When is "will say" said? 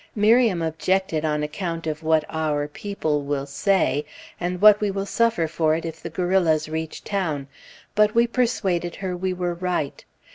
3.21-4.03